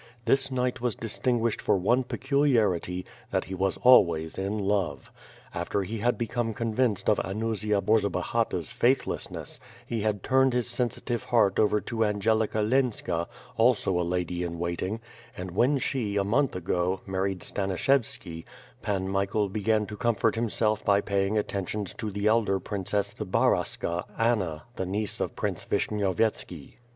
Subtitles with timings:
[0.25, 5.11] This knight was distinguished for one pecu liarity; that he was always in love.
[5.53, 11.59] After he had become convinced of Anusia Borzobahata's faithlessness, he had turned his sensitive heart
[11.59, 13.27] over to Angelica Lenzka,
[13.57, 14.99] also a lady in waiting,
[15.37, 18.43] and when she a month ago, married Stanish evski,
[18.81, 24.05] Pan Michael began to comfort himself by paying at tentions to the elder Princess Zbaraska,
[24.17, 26.77] Anna, the niece of Prince Vishnyovyetski.